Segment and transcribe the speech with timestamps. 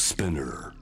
[0.00, 0.72] Spinner.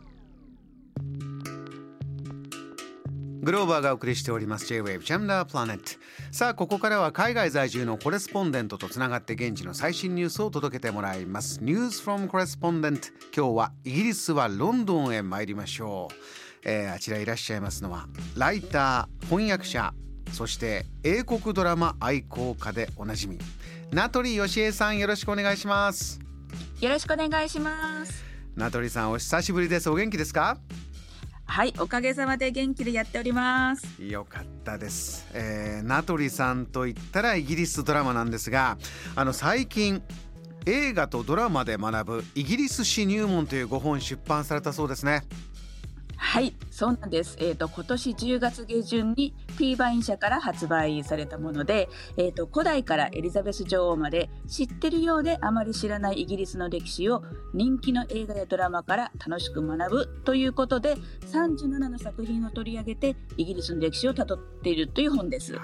[3.42, 4.66] グローバーがお送りしております。
[4.66, 5.82] J-Wave ジャムダープラネット
[6.30, 11.58] さあここからは海外在住のコレスポンデントとつながって現地の最新ニュースを届けてもらいます。
[11.64, 16.14] ニュースフロムコレスポンデント今日はイギリスはロンドンへ参りましょう、
[16.64, 18.06] えー、あちらいらっしゃいますのは
[18.36, 19.92] ライター翻訳者
[20.32, 23.38] そして英国ドラマ愛好家でおなじみ
[23.90, 26.20] 名取義恵さんよろしくお願いします。
[26.80, 28.27] よろしくお願いします
[28.58, 29.88] 名取さんお久しぶりです。
[29.88, 30.58] お元気ですか？
[31.46, 33.86] はいおかげさまで元気でやっております。
[34.02, 38.76] よかったです、えー、名取さんといったらイギリスドラマなんですが
[39.14, 40.02] あの最近
[40.66, 45.22] 映画とドラマで学ぶイギリス史入門という5本出版されたそうですね
[46.20, 47.36] はいそうなんです。
[47.40, 57.22] えっ、ー、と今年10月下旬に P バイン社から発売されたものでえっ、ー、と古代からエリザベス女王まで知ってるようであまり知らないイギリスの歴史を
[57.54, 60.96] 人気の映画やドラマから楽しく学ぶということで
[61.30, 65.56] 37の作品を取り上げてイギリスの歴史をたどっているという本です。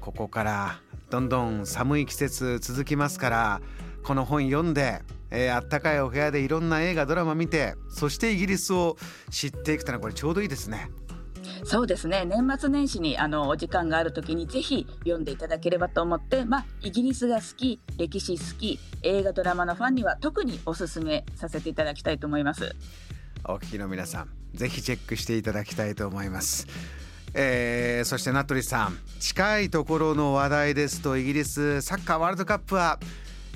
[0.00, 3.62] ここからどんどん寒い季節続きますから
[4.02, 5.02] この本読んで
[5.34, 8.98] えー、あったかいお部屋でいろんな映画ドラマ見てそしてイギリスを
[9.30, 10.90] 知っていくというのはこれちょうどいいですね。
[11.64, 12.24] そうですね。
[12.24, 22.74] 年末年始にあのお時間がある時にぜひ読んでいただければと思ってまあイギリスが好き歴史好き映画ドラマのファンには特におすすめさせていただきたいと思います。
[23.44, 26.66] お聞きの皆さんぜひチェックしていただきたいと思います。
[27.34, 32.98] えー、そして名取さん近いところの話題ですとイギリスサッカーワールドカップは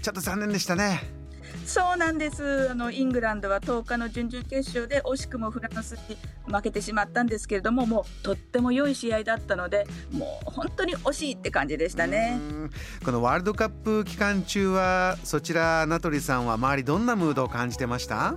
[0.00, 1.25] ちょっと残念でしたね
[1.66, 2.70] そうなんです。
[2.70, 12.38] あのイングランドは10日の準々決勝で惜しくもフランスに負けてしまったんですけれどももうとっても良い試合だったのでもう本当に惜しいって感じでしたね。
[13.04, 18.36] このワールドカップ期間中はそちら名取さんは周りどんなムードを感じてました？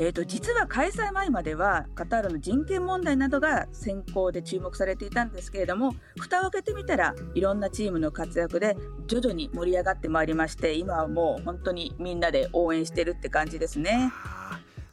[0.00, 8.76] えーと、実は開催前まではカタールの人権問題などが先行で注目されていたんですけれども蓋を開けてみたらいろんなチームの活躍で
[9.08, 14.12] 徐々に盛り上がってまいりまして今はもう本当にみんなで応援してるって感じですね。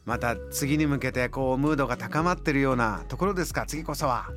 [0.04, 3.64] また次に向けてこうムードが高まってるようなところですか？
[3.64, 4.30] 次こそは。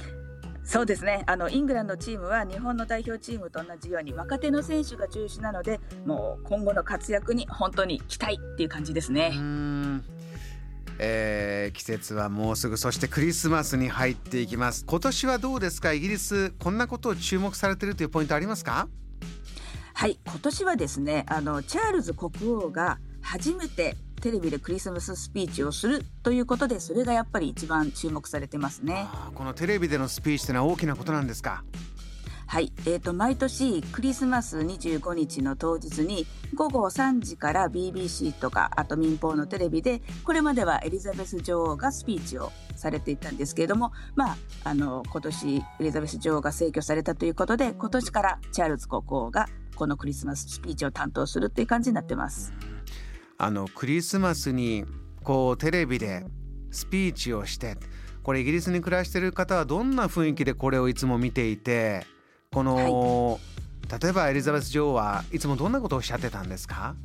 [0.63, 9.31] そうですねあのイングランドチームは日本の代表チームと同じように若手の選手が中心なのでもう今後の活躍に本当に期待っていう感じですね。
[10.99, 14.85] えー、季節はもうすぐそしてクリスマスに入っていきます。
[14.85, 16.51] 今年はどうですかイギリス。
[16.51, 18.87] こんなことを注目されているというポイントありますか？
[19.93, 29.07] はい今年はですねあのチャールズ国王が初めてテレビでクリスマススピーチをするということでそれがやっぱり一番注目されてますね。
[29.33, 31.63] このテレビでのスピーチというのは大きなことなんですか？
[32.51, 52.51] はい、えーと、毎年クリスマス25日の当日に午後3時から BBC とかあと民放のテレビでこれまではエリザベス女王がスピーチをされていたんですけれどもまああの今年エリザベス女王が逝去されたということで今年からチャールズ国王がこのクリスマススピーチを担当するっていう感じになってます。
[53.37, 54.85] あのクリスマスに
[55.21, 56.25] こうテレビで
[56.71, 57.77] スピーチをして
[58.23, 62.07] これイギリスに暮らしている方はどんな雰囲気でこれをいつも見ていて
[62.51, 63.37] この、は
[63.99, 66.95] い、例えばエリザベス女王はいつもどんなことをおっしゃってたんですか？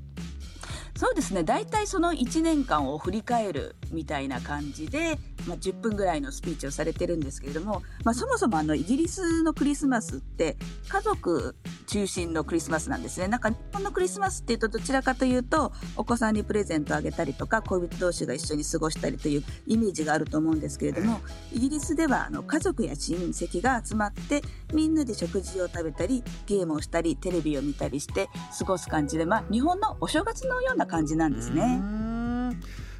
[0.97, 1.43] そうですね。
[1.43, 10.57] 大体その1年間を振り返るみたいな感じで、まあ、10分ぐらいのスピーチをされてるんですけれども、まあ、そもそもあのイギリスのクリスマスって
[10.89, 11.57] 家族
[11.87, 13.27] 中心のクリスマスなんですね。
[13.27, 21.21] なんか日本のクリスマスっていうとどちらかというとお子さんにプレゼントあげたりとか恋人同士が一緒に過ごしたりというイメージがあると思うんですけれども
[21.53, 28.29] イギリスではあの家族や親戚が集まってみんなで食事を食べたりゲームをしたりテレビを見たりして
[28.59, 31.83] 過ごす感じで、まあ、日本のお正月のような感じなんですね。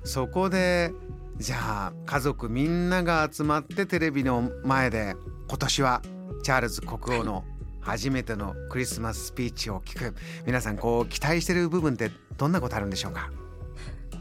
[0.05, 0.93] そこで
[1.39, 1.57] じゃ
[1.87, 5.17] あ家族みんなが集まってテレビの前で
[5.49, 6.03] 今年は
[6.43, 7.45] チャールズ国王の
[7.81, 10.15] 初めてのクリスマススピーチを聞く。
[10.47, 13.31] 皆さんこう期待してる部分ってどんなことあるんでしょうか？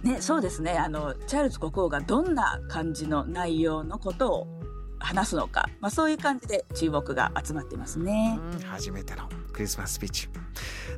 [0.03, 0.71] ね、そうですね。
[0.73, 4.62] あのチャールズ国王がどんな感じの内容のことを
[5.03, 8.39] 話すのか、まあ、そういう感じで注目が集まってますね。
[8.65, 10.29] 初めてのクリスマススピーチ。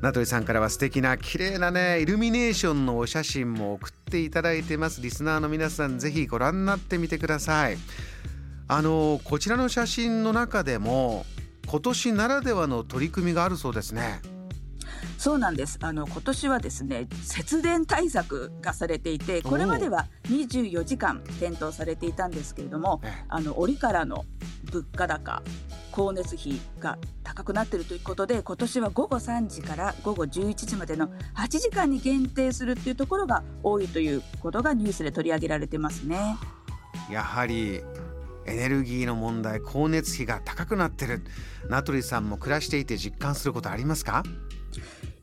[0.02, 5.02] 名取さんからは素敵な綺麗なねイルミネーションのお写真も送っていただいてます。
[5.02, 7.78] リスナーの皆さんぜひご覧になってみてください。
[8.68, 11.26] あのこちらの写真の中でも
[11.68, 14.22] 今年ならではの取り組みがあるそうですね。
[15.18, 15.78] そうなんです。
[15.82, 24.26] あの今年はですね節電対策がされていてこれまでは24時間点灯されていたんですけれどもあの折からの
[24.72, 25.42] 物価高
[25.92, 36.38] 光熱費が高くなっているということで今年は午後3時から午後11時までの8時間に限定するっていうところが多いということがニュースで取り上げられてますね。
[37.10, 37.82] やはり
[38.46, 41.22] エネルギーの問題光熱費が高くなってる。
[41.70, 44.24] 名取さんも暮らしていて実感することありますか？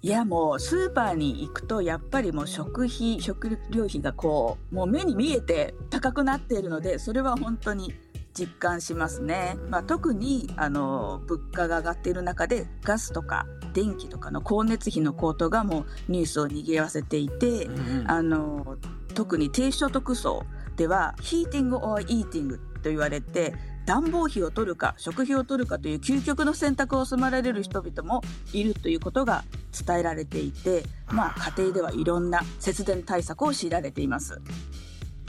[0.03, 7.95] いやもうスーパーに行くとやっぱりもう食費食料費がこうもう目に見えて高くなっているのでそれは本当に
[8.35, 18.79] 実感しますね、まあ、特にあの物価が上がっている中でガスとか電気とかの光熱費の高騰がもうニュースを賑わせていて、うんうん、あの
[19.15, 20.45] 特に低所得層
[20.77, 23.55] ではヒーティング・オア・イーティングと言われて
[23.87, 29.45] 暖房費を取るか食費を取るかという究極の選択を迫られる人々もいるということが
[29.87, 34.41] 伝えられていて、まあ、家庭ではいろんな節電対策を強いられています。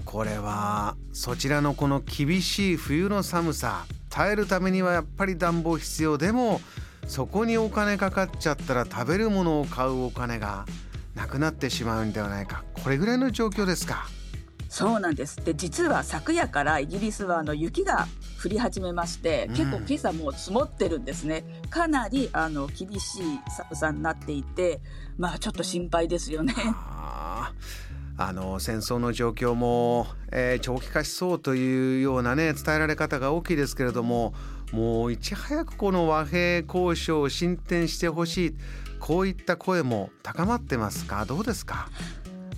[0.05, 6.17] これはそちらのこの厳しい冬の寒さ耐えるためにはやっぱり暖房必要。
[6.17, 6.61] でも
[7.07, 10.65] そこにお金かかっちゃったら食べるものを買うお金が
[11.15, 12.63] なくなってしまうんではないか。
[12.83, 14.07] これぐらいの状況ですか。
[14.73, 15.35] そうなんです。
[15.37, 18.07] で実は昨夜からイギリスはあの雪が
[18.43, 24.81] 降り始めまして結構今朝もう積もってるんですね、うん、かなりあの厳しい寒さになっていて
[25.15, 26.55] まあちょっと心配ですよね。
[26.55, 27.53] あ
[28.17, 34.33] の戦争の状況も、えー、長期化しそうというようなね伝えられ方が大きいですけれども
[34.71, 38.55] もういち早くこの和平交渉を進展してほしい
[38.99, 41.25] こういった声も高まってますか？
[41.25, 41.89] どうですか？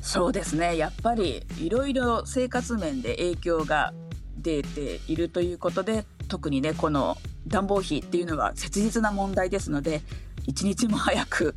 [0.06, 0.78] そうですね。
[0.78, 3.92] やっぱりいろいろ生活面で影響が
[4.38, 7.18] 出ているということで特にねこの
[7.48, 10.04] 暖房費っていうのは切実な問題ですので
[10.46, 11.56] 一日も早く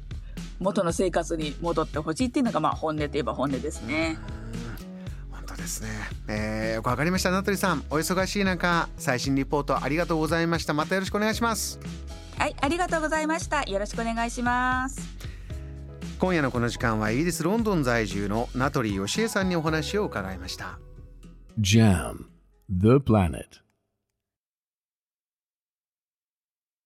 [0.61, 4.19] 元の生活に戻ってほしいっていうのがまあ本音といえば本音ですね。
[5.31, 5.89] 本当ですね、
[6.29, 7.31] えー、よくわかりました。
[7.31, 10.73] 名取さんお忙しい中最新リポートありがとうございました。
[10.73, 11.79] またよろしくお願いします。
[12.39, 13.65] はいありがとうございました。
[13.65, 15.18] よろしくお願いします
[16.19, 20.81] 今夜のこの時間はイギリスロンドン在住の名取義恵さんにお話を伺いました。
[21.61, 22.26] JAM
[22.69, 23.68] The Planet.